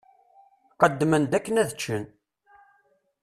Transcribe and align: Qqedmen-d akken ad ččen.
Qqedmen-d 0.73 1.33
akken 1.37 1.59
ad 1.61 1.69
ččen. 1.77 2.03